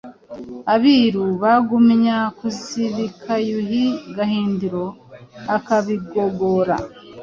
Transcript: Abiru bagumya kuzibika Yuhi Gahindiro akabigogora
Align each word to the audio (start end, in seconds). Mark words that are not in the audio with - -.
Abiru 0.73 1.23
bagumya 1.43 2.17
kuzibika 2.37 3.33
Yuhi 3.49 3.85
Gahindiro 4.15 4.85
akabigogora 5.55 6.75